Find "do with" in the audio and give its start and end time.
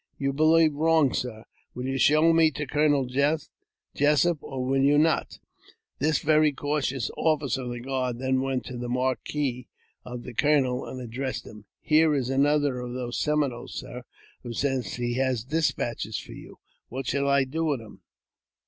17.43-17.81